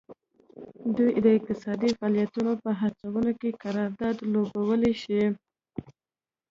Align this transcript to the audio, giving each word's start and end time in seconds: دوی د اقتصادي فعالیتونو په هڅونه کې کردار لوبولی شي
دوی 0.97 1.11
د 1.25 1.27
اقتصادي 1.37 1.89
فعالیتونو 1.97 2.51
په 2.63 2.69
هڅونه 2.81 3.29
کې 3.39 3.49
کردار 3.63 4.15
لوبولی 4.33 4.93
شي 5.03 5.21